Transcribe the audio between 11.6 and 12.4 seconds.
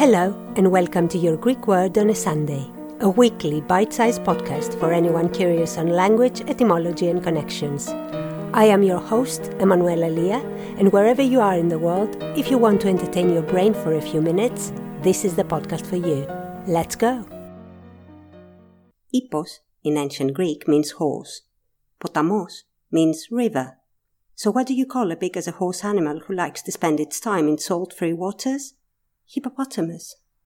the world,